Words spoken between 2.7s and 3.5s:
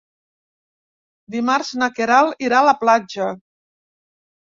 la platja.